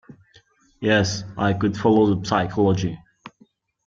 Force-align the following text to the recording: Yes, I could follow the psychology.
Yes, 0.79 1.25
I 1.37 1.53
could 1.53 1.77
follow 1.77 2.15
the 2.15 2.27
psychology. 2.27 2.97